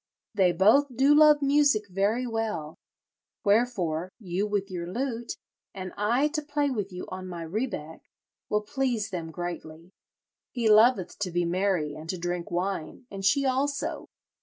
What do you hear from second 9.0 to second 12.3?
them greatly. He loveth to be merry and to